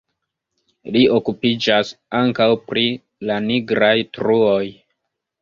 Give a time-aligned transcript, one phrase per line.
[0.95, 1.91] Li okupiĝas
[2.21, 2.87] ankaŭ pri
[3.31, 4.65] la nigraj truoj.